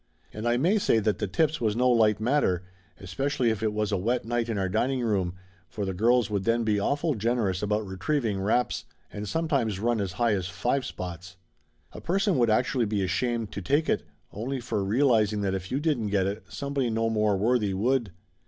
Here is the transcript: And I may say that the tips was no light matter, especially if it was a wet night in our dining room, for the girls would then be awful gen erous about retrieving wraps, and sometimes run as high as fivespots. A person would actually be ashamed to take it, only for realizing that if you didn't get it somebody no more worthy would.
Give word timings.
And 0.33 0.47
I 0.47 0.57
may 0.57 0.79
say 0.79 0.97
that 0.97 1.19
the 1.19 1.27
tips 1.27 1.61
was 1.61 1.75
no 1.75 1.87
light 1.87 2.19
matter, 2.19 2.63
especially 2.99 3.51
if 3.51 3.61
it 3.61 3.71
was 3.71 3.91
a 3.91 3.97
wet 3.97 4.25
night 4.25 4.49
in 4.49 4.57
our 4.57 4.67
dining 4.67 5.01
room, 5.01 5.35
for 5.69 5.85
the 5.85 5.93
girls 5.93 6.27
would 6.27 6.43
then 6.43 6.63
be 6.63 6.79
awful 6.79 7.13
gen 7.13 7.37
erous 7.37 7.61
about 7.61 7.85
retrieving 7.85 8.41
wraps, 8.41 8.85
and 9.13 9.29
sometimes 9.29 9.77
run 9.79 10.01
as 10.01 10.13
high 10.13 10.33
as 10.33 10.47
fivespots. 10.47 11.35
A 11.91 12.01
person 12.01 12.39
would 12.39 12.49
actually 12.49 12.85
be 12.85 13.03
ashamed 13.03 13.51
to 13.51 13.61
take 13.61 13.87
it, 13.87 14.01
only 14.31 14.59
for 14.59 14.83
realizing 14.83 15.41
that 15.41 15.53
if 15.53 15.71
you 15.71 15.79
didn't 15.79 16.07
get 16.07 16.25
it 16.25 16.45
somebody 16.49 16.89
no 16.89 17.07
more 17.11 17.37
worthy 17.37 17.75
would. 17.75 18.11